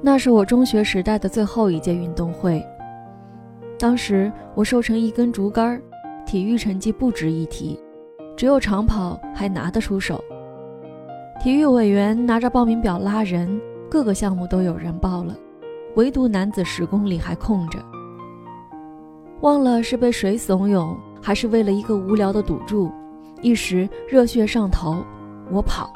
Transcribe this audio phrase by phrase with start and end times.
[0.00, 2.64] 那是我中学时代的最后一届运动会。
[3.78, 5.80] 当时我瘦成一根竹竿，
[6.24, 7.78] 体育成绩不值一提，
[8.36, 10.22] 只有长跑还拿得出手。
[11.40, 15.36] 体育委员拿着报名表拉人，各个项目都有人报了，
[15.94, 17.78] 唯独男子十公里还空着。
[19.40, 22.90] 忘了是被谁怂恿，还是为了一个无聊的赌注，
[23.40, 24.96] 一时热血上头，
[25.50, 25.92] 我跑。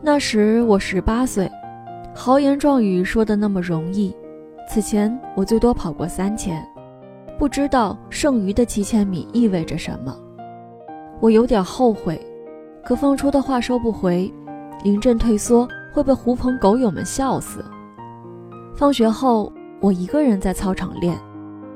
[0.00, 1.50] 那时我十八岁，
[2.14, 4.14] 豪言壮语说的那么容易。
[4.68, 6.64] 此前我最多跑过三千，
[7.38, 10.16] 不知道剩余的七千米意味着什么。
[11.20, 12.20] 我有点后悔，
[12.84, 14.32] 可放出的话收不回，
[14.84, 17.64] 临阵退缩会被狐朋狗友们笑死。
[18.74, 19.52] 放学后。
[19.80, 21.16] 我一个人在操场练，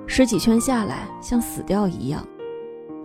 [0.09, 2.27] 十几圈下来像死掉一样。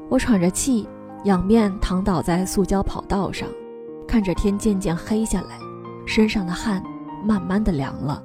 [0.10, 0.90] 我喘着气，
[1.26, 3.48] 仰面躺倒在塑胶跑道上，
[4.08, 5.60] 看着天渐渐黑下来，
[6.06, 6.82] 身上的汗
[7.24, 8.24] 慢慢的凉了。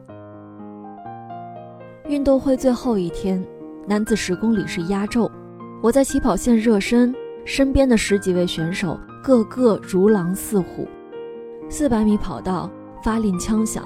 [2.08, 3.44] 运动会最后一天，
[3.86, 5.30] 男子十公里是压轴，
[5.82, 10.86] 我在起跑线热身，身边的十几位选手个个如狼似虎。
[11.68, 12.70] 四百米跑道
[13.02, 13.84] 发令枪响，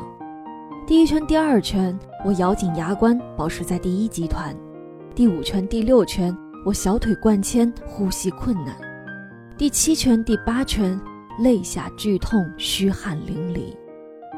[0.86, 1.98] 第一圈、第二圈。
[2.24, 4.52] 我咬紧牙关，保持在第一集团。
[5.14, 8.74] 第五圈、第六圈，我小腿灌铅，呼吸困难。
[9.56, 11.00] 第七圈、第八圈，
[11.38, 13.74] 肋下剧痛，虚汗淋漓，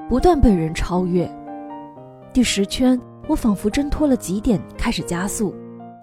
[0.09, 1.31] 不断被人超越。
[2.33, 5.55] 第十圈，我仿佛挣脱了极点，开始加速，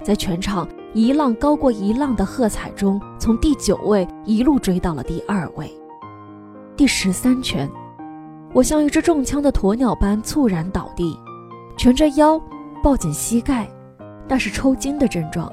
[0.04, 5.70] 在全场一浪高过一浪的喝彩中，从第九位一路追到了第二位。
[6.78, 7.70] 第十三圈，
[8.54, 11.18] 我像一只中枪的鸵鸟般猝然倒地。
[11.78, 12.42] 蜷着腰，
[12.82, 13.68] 抱紧膝盖，
[14.30, 15.52] 那是抽筋的症状。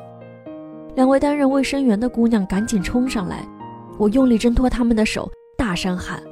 [0.95, 3.45] 两位担任卫生员的姑娘赶紧冲上来，
[3.99, 6.23] 我用力挣脱他们的手，大声喊：“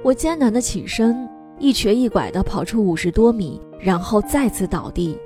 [0.03, 1.27] 我艰难的起身，
[1.59, 5.17] 一瘸一拐的跑出五十多米，然后再次倒地，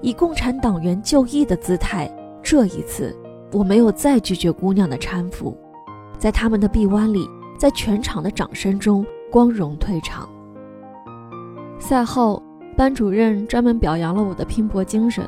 [0.00, 2.10] 以共产党员就义的姿态。
[2.42, 3.16] 这一次，
[3.52, 5.56] 我没有再拒绝姑娘的搀扶，
[6.18, 7.28] 在他们的臂弯里，
[7.58, 9.04] 在全场的掌声中。
[9.30, 10.28] 光荣退场。
[11.78, 12.42] 赛后，
[12.76, 15.24] 班主任专门表扬了我的拼搏精神，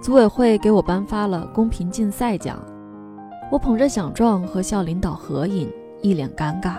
[0.00, 2.58] 组委会给我颁发了公平竞赛奖。
[3.50, 5.70] 我捧着奖状和校领导合影，
[6.02, 6.76] 一脸尴尬。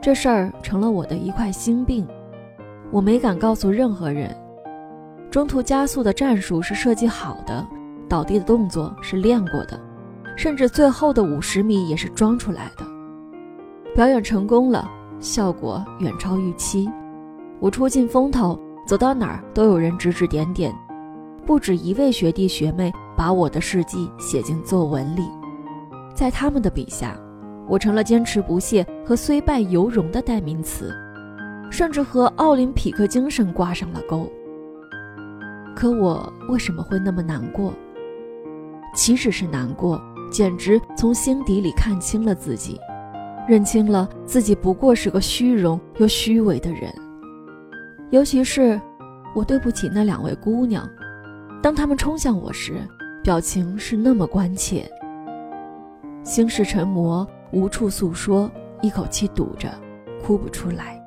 [0.00, 2.06] 这事儿成了我的一块心病，
[2.90, 4.34] 我没敢告诉任何人。
[5.30, 7.66] 中途加速的战术是设计好的，
[8.08, 9.80] 倒地的动作是练过的，
[10.36, 12.84] 甚至最后的五十米也是装出来的。
[13.94, 14.90] 表演成功了。
[15.20, 16.90] 效果远超预期，
[17.58, 20.74] 我出尽风头，走到哪儿都有人指指点点，
[21.44, 25.22] 不止一位学弟学妹把我的事迹写进作文里，
[26.14, 27.16] 在他们的笔下，
[27.68, 30.94] 我成了坚持不懈和虽败犹荣的代名词，
[31.70, 34.26] 甚至和奥林匹克精神挂上了钩。
[35.76, 37.72] 可我为什么会那么难过？
[38.94, 40.00] 岂止是难过，
[40.30, 42.80] 简直从心底里看清了自己。
[43.46, 46.90] 认清了自己不过是个虚荣又虚伪的人，
[48.10, 48.80] 尤其是
[49.34, 50.88] 我对不起那两位姑娘，
[51.64, 52.86] 当他们冲向我时，
[53.22, 54.86] 表情是那么关切。
[56.22, 58.50] 心事成魔，无处诉说，
[58.82, 59.70] 一口气堵着，
[60.22, 61.02] 哭不出来。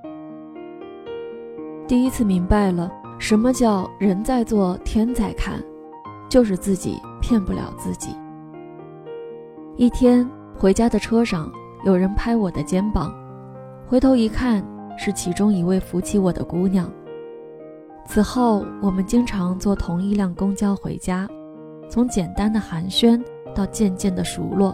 [1.87, 5.63] 第一次明白了什么叫人在做天在看，
[6.27, 8.15] 就是自己骗不了自己。
[9.75, 11.47] 一天回家的车上。
[11.85, 13.13] 有人拍我的肩膀，
[13.85, 14.65] 回头一看，
[14.97, 16.91] 是其中一位扶起我的姑娘。
[18.07, 21.27] 此后，我们经常坐同一辆公交回家，
[21.89, 23.21] 从简单的寒暄
[23.53, 24.73] 到渐渐的熟络。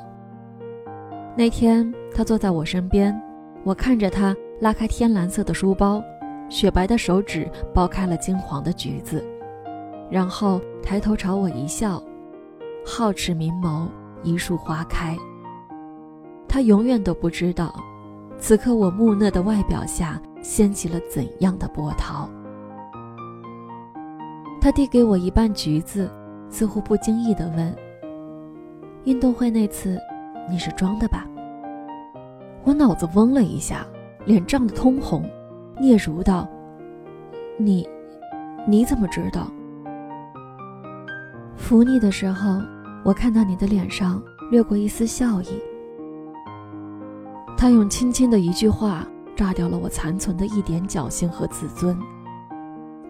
[1.36, 3.20] 那天，他坐在我身边，
[3.64, 6.02] 我看着他拉开天蓝色的书包，
[6.48, 9.26] 雪白的手指剥开了金黄的橘子，
[10.12, 12.02] 然后抬头朝我一笑，
[12.86, 13.88] 皓齿明眸，
[14.22, 15.18] 一束花开。
[16.48, 17.74] 他永远都不知道，
[18.38, 22.30] 此刻我木讷的外表下掀起了怎样的波涛。
[24.64, 26.10] 他递给我一半橘子，
[26.50, 27.76] 似乎不经意地问
[29.04, 30.00] ：“运动会那次，
[30.50, 31.28] 你是装的吧？”
[32.64, 33.86] 我脑子嗡了一下，
[34.26, 35.30] 脸涨得通红，
[35.82, 36.48] 嗫嚅道
[37.60, 37.86] ：“你，
[38.66, 39.52] 你怎么知道？”
[41.58, 42.62] 扶你的时候，
[43.04, 45.62] 我看到你的脸上掠过一丝笑意。
[47.58, 49.06] 他用轻轻的一句话
[49.36, 52.00] 炸掉了我残存的一点侥幸和自尊。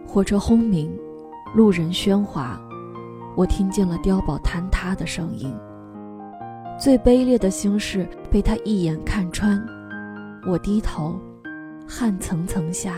[0.04, 0.92] 火车轰鸣，
[1.54, 2.60] 路人喧哗，
[3.36, 5.54] 我听见了碉堡坍塌的声音。
[6.76, 9.64] 最卑劣的心事被他一眼看穿。
[10.48, 11.16] 我低头，
[11.86, 12.96] 汗层层下。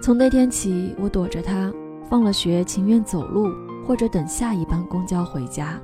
[0.00, 1.72] 从那天起，我躲着他，
[2.08, 3.48] 放了学情愿走路，
[3.84, 5.80] 或者等下一班公交回家，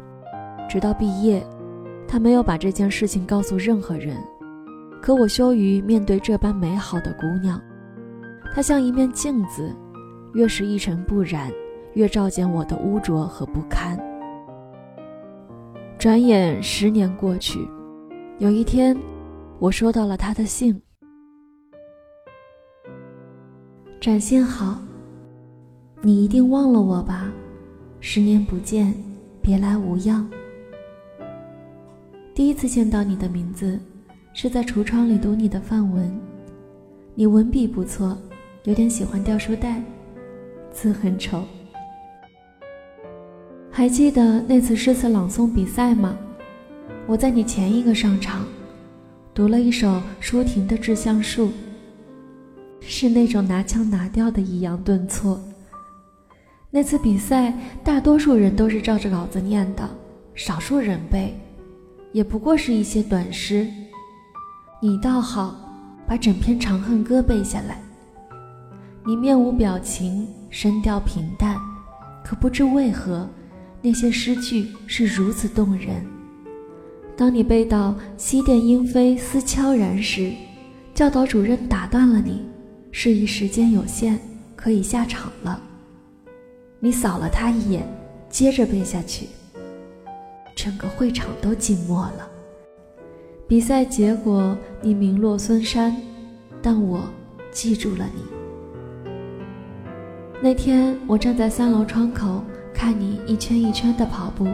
[0.71, 1.45] 直到毕业。
[2.07, 4.17] 他没有把这件事情告诉任何人，
[5.03, 7.61] 可我羞于面对这般美好的姑娘。
[8.55, 9.75] 她像一面镜子，
[10.37, 11.51] 越是一尘不染，
[11.95, 13.99] 越照见我的污浊和不堪。
[15.99, 17.59] 转眼十年过去，
[18.39, 18.95] 有一天，
[19.59, 20.79] 我收到了他的信。
[23.99, 24.79] 展信好，
[26.03, 27.33] 你一定忘了我吧？
[28.01, 28.93] 十年不见，
[29.41, 30.29] 别来无恙。
[32.35, 33.81] 第一次见到你的名字，
[34.35, 36.15] 是在橱窗里读你的范文。
[37.15, 38.15] 你文笔不错，
[38.65, 39.83] 有点喜欢掉书袋，
[40.77, 41.43] 字很丑。
[43.71, 46.15] 还记得那次诗词朗诵比赛吗？
[47.07, 48.45] 我在你前一个上场，
[49.33, 51.47] 读了一首舒婷的《致橡树》。
[52.81, 55.41] 是那种拿腔拿调的抑扬顿挫。
[56.71, 57.53] 那次比赛，
[57.83, 59.89] 大多数人都是照着稿子念的，
[60.35, 61.35] 少数人背，
[62.13, 63.67] 也不过是一些短诗。
[64.81, 65.57] 你倒好，
[66.07, 67.81] 把整篇《长恨歌》背下来。
[69.05, 71.57] 你面无表情，声调平淡，
[72.25, 73.29] 可不知为何，
[73.83, 76.05] 那些诗句是如此动人。
[77.17, 80.33] 当你背到“西殿莺飞思悄然”时，
[80.95, 82.43] 教导主任打断了你。
[82.93, 84.19] 示意时间有限，
[84.55, 85.61] 可以下场了。
[86.81, 87.87] 你扫了他一眼，
[88.31, 89.27] 接着背下去。
[90.55, 92.29] 整个会场都静默了。
[93.47, 95.95] 比赛结果你名落孙山，
[96.63, 97.03] 但我
[97.51, 98.36] 记住了你。
[100.43, 102.45] 那天我站在三楼窗口
[102.75, 104.47] 看你一圈一圈的跑步，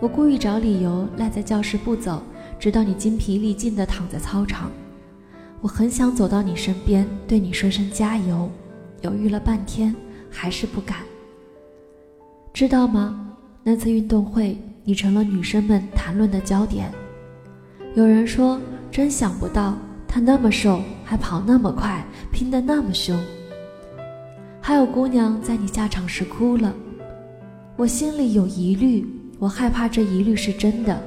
[0.00, 2.22] 我故意找理由赖在教室不走，
[2.58, 4.70] 直到你筋疲力尽地躺在操场。
[5.62, 8.50] 我很想走到你身边，对你说声加油，
[9.00, 9.96] 犹豫了半天，
[10.30, 10.98] 还是不敢。
[12.52, 13.34] 知道吗？
[13.64, 16.92] 那次运动会，你成了女生们谈论的焦点。
[17.94, 19.74] 有人说，真想不到
[20.06, 23.18] 他那么瘦，还跑那么快，拼得那么凶。
[24.68, 26.74] 还有姑娘在你下场时哭了，
[27.74, 29.02] 我心里有疑虑，
[29.38, 31.02] 我害怕这疑虑是真的。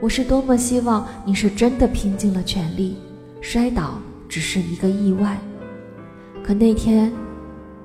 [0.00, 2.96] 我是多么希望你是真的拼尽了全力。
[3.40, 5.36] 摔倒只是一个意外，
[6.44, 7.12] 可那天，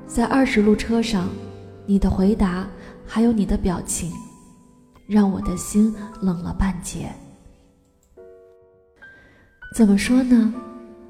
[0.06, 1.27] 在二十路车上，
[1.88, 2.68] 你的回答
[3.03, 4.12] 还有你的表情，
[5.09, 7.12] 让我的心冷了半截。
[9.75, 10.53] 怎么说呢？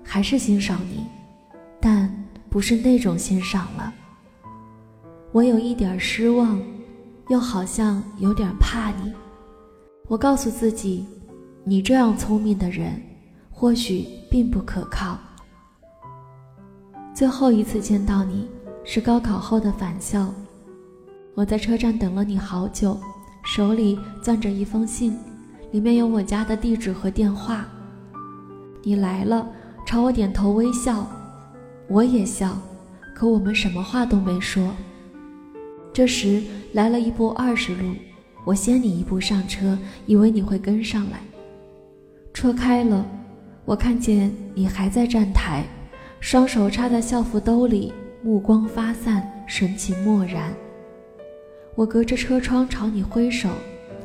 [0.02, 1.06] 还是欣赏你，
[1.82, 2.10] 但
[2.52, 3.94] 不是那种欣赏了。
[5.32, 6.62] 我有一点失望，
[7.30, 9.14] 又好像有点怕你。
[10.10, 11.08] 我告诉自己，
[11.64, 13.02] 你这样聪明的人。
[13.54, 15.20] 或许并不可靠。
[17.14, 18.50] 最后一次见到你
[18.84, 20.34] 是高考后的返校，
[21.36, 23.00] 我在车站等了你好久，
[23.44, 25.16] 手里攥着一封信，
[25.72, 27.64] 里面有我家的地址和电话。
[28.82, 29.48] 你来了，
[29.86, 31.06] 朝我点头微笑，
[31.92, 32.58] 我也笑，
[33.14, 34.74] 可我们什么话都没说。
[35.92, 36.42] 这时
[36.72, 37.94] 来了一波二十路，
[38.46, 41.20] 我先你一步上车，以为你会跟上来。
[42.34, 43.06] 车开了。
[43.66, 45.66] 我看见你还在站台，
[46.22, 47.92] 双手插在校服兜里，
[48.24, 50.54] 目光发散，神情漠然。
[51.76, 53.50] 我隔着车窗朝你挥手，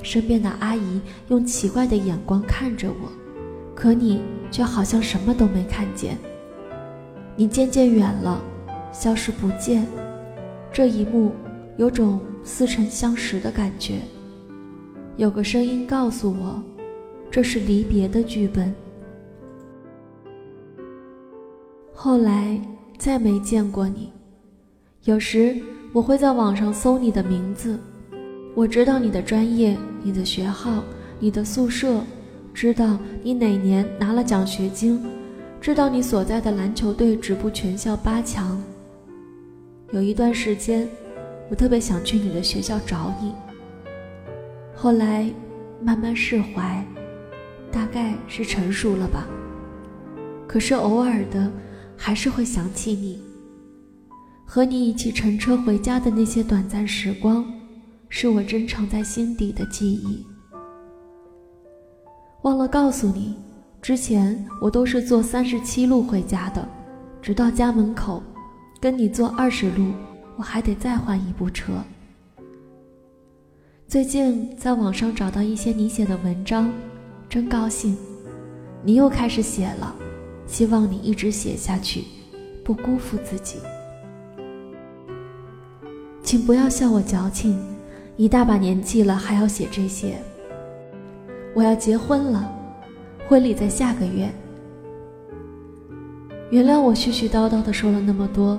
[0.03, 3.13] 身边的阿姨用奇怪的眼光看着我，
[3.77, 6.19] 可你却好像什么都没看见。
[7.37, 8.43] 你渐渐远了，
[8.93, 9.87] 消失不见，
[10.73, 11.33] 这一幕
[11.77, 14.01] 有种似曾相识的感觉。
[15.19, 16.63] 有个声音告诉我，
[17.31, 18.75] 这是离别的剧本。
[21.93, 22.59] 后来
[22.97, 24.11] 再没见过你。
[25.05, 25.57] 有时
[25.93, 27.79] 我会在网上搜你的名字，
[28.55, 30.83] 我知道你的专业、你的学号、
[31.21, 32.03] 你的宿舍，
[32.55, 35.03] 知道你哪年拿了奖学金，
[35.67, 38.63] 知道你所在的篮球队止步全校八强。
[39.91, 40.89] 有一段时间，
[41.51, 43.35] 我特别想去你的学校找你。
[44.77, 45.29] 后来
[45.83, 46.87] 慢慢释怀，
[47.73, 49.27] 大概是成熟了吧。
[50.47, 51.51] 可是偶尔的。
[51.99, 53.21] 还是会想起你，
[54.45, 57.45] 和你一起乘车回家的那些短暂时光，
[58.09, 60.25] 是我珍藏在心底的记忆。
[62.43, 63.35] 忘了告诉你，
[63.87, 66.69] 之前我都是坐三十七路回家的，
[67.23, 68.21] 直到家门口，
[68.81, 69.93] 跟你坐二十路，
[70.35, 71.73] 我还得再换一部车。
[73.87, 76.69] 最近在网上找到一些你写的文章，
[77.29, 77.97] 真高兴。
[78.83, 79.95] 你又开始写了，
[80.49, 82.03] 希望你一直写下去，
[82.65, 83.61] 不辜负自己。
[86.25, 87.57] 请不要笑我矫情，
[88.17, 90.21] 一大把年纪了还要写这些。
[91.55, 92.53] 我要结婚了，
[93.29, 94.33] 婚礼在下个月。
[96.53, 98.57] 原谅我絮絮叨叨的说了那么多，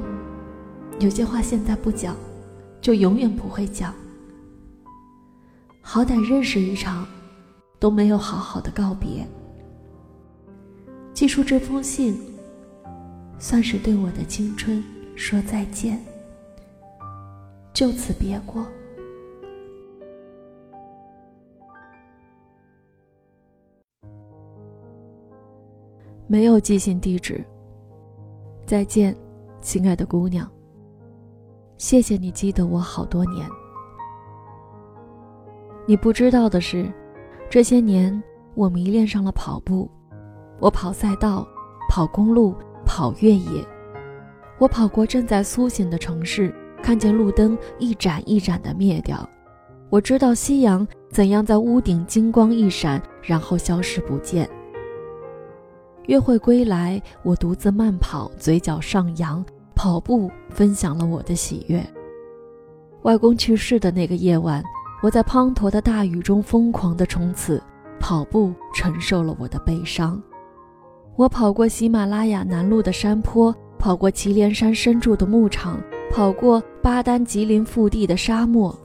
[0.99, 2.17] 有些话现在不讲，
[2.81, 3.93] 就永远不会讲。
[5.79, 7.07] 好歹认识一场，
[7.79, 9.25] 都没有好好的告别。
[11.13, 12.19] 寄出这封信，
[13.39, 14.83] 算是对我的青春
[15.15, 15.97] 说再见，
[17.73, 18.67] 就此别过。
[26.27, 27.43] 没有寄信地址。
[28.65, 29.15] 再见，
[29.61, 30.49] 亲爱的姑娘。
[31.77, 33.47] 谢谢你记得我好多年。
[35.87, 36.91] 你不知道的是，
[37.49, 38.21] 这些年
[38.55, 39.89] 我迷恋上了跑步。
[40.59, 41.47] 我跑赛道，
[41.89, 42.53] 跑公路，
[42.85, 43.65] 跑越野。
[44.59, 46.53] 我跑过正在苏醒的城市，
[46.83, 49.25] 看见路灯一盏一盏的灭掉。
[49.89, 54.49] 我知道夕阳怎样在屋顶金光一闪，然后消失不见。
[56.07, 59.45] 约会归来，我独自慢跑，嘴角上扬。
[59.79, 61.79] 跑步分享了我的喜悦。
[63.03, 64.63] 外公去世的那个夜晚，
[65.03, 67.61] 我在滂沱的大雨中疯狂地冲刺，
[67.99, 70.19] 跑步承受了我的悲伤。
[71.15, 75.79] 我跑过喜马拉雅南麓的山坡，跑过祁连山深处的牧场，
[76.11, 78.75] 跑过巴丹吉林腹地的沙漠。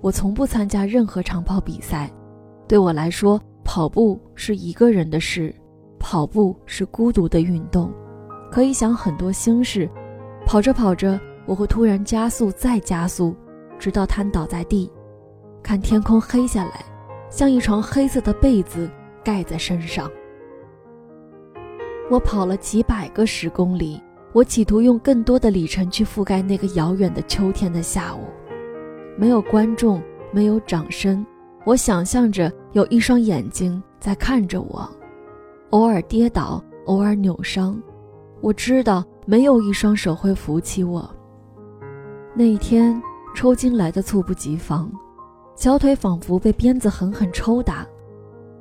[0.00, 2.12] 我从不参加任何长跑比赛，
[2.66, 5.54] 对我来说，跑步是一个人的事。
[6.04, 7.90] 跑步是孤独的运动，
[8.52, 9.88] 可以想很多心事。
[10.44, 13.34] 跑着跑着，我会突然加速，再加速，
[13.78, 14.92] 直到瘫倒在地，
[15.62, 16.84] 看天空黑下来，
[17.30, 18.86] 像一床黑色的被子
[19.24, 20.10] 盖在身上。
[22.10, 23.98] 我跑了几百个十公里，
[24.34, 28.26] 我企图用更多的里程去覆盖那个遥远的秋天的下午。
[29.16, 31.24] 没有观众，没有掌声，
[31.64, 34.86] 我想象着有一双眼睛在看着我。
[35.74, 37.76] 偶尔跌倒，偶尔扭伤，
[38.40, 41.12] 我知道没有一双手会扶起我。
[42.32, 43.02] 那一天
[43.34, 44.88] 抽筋来的猝不及防，
[45.56, 47.84] 小腿仿佛被鞭子狠狠抽打，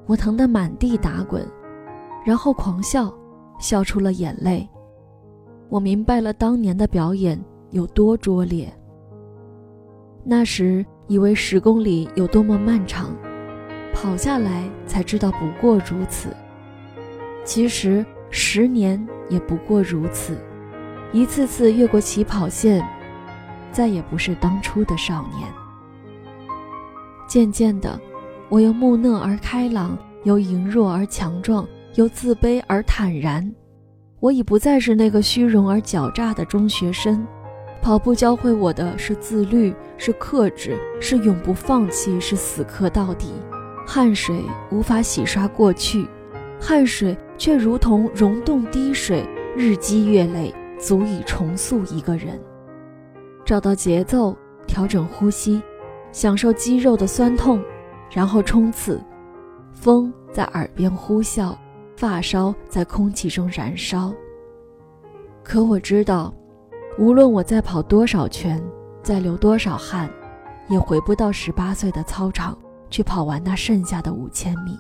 [0.08, 1.48] 我疼得满地打滚，
[2.25, 3.13] 然后狂笑，
[3.60, 4.67] 笑出了眼泪。
[5.70, 7.39] 我明白了当年的表演
[7.70, 8.74] 有多拙劣。
[10.24, 13.15] 那时以为十公里有多么漫长，
[13.93, 16.29] 跑下来才知道不过如此。
[17.44, 20.38] 其实十年也不过如此，
[21.12, 22.86] 一次次越过起跑线，
[23.72, 25.48] 再也不是当初的少年。
[27.28, 28.00] 渐渐的，
[28.50, 33.52] 我由木讷而开朗，由羸弱而强壮，由自卑而坦然。
[34.20, 37.26] 我已不再是那个虚荣而狡诈的中学生。
[37.82, 43.34] 跑步教会我的是自律，是克制，是永不放弃，是死磕到底。
[43.86, 46.08] 汗水无法洗刷过去，
[46.63, 47.17] 汗水。
[47.36, 49.27] 却如同溶洞滴水，
[49.58, 52.39] 日积月累，足以重塑一个人。
[53.43, 54.34] 找到节奏，
[54.65, 55.62] 调整呼吸，
[56.13, 57.62] 享受肌肉的酸痛，
[58.10, 59.03] 然后冲刺。
[59.74, 61.53] 风在耳边呼啸，
[61.98, 64.13] 发梢在空气中燃烧。
[65.43, 66.34] 可我知道，
[66.98, 68.63] 无论我再跑多少圈，
[69.01, 70.10] 再流多少汗，
[70.70, 72.58] 也回不到十八岁的操场
[72.89, 74.77] 去跑完那剩下的五千米。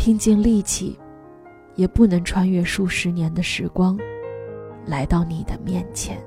[0.00, 0.98] 拼尽力气，
[1.74, 3.98] 也不能穿越数十年的时光，
[4.86, 6.18] 来到你的面前。